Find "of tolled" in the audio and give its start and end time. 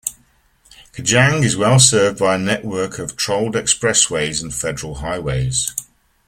2.97-3.53